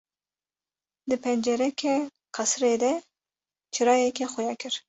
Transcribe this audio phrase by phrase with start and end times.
[1.09, 1.93] Di pencereke
[2.35, 2.91] qesirê de
[3.73, 4.73] çirayekê xuya kir.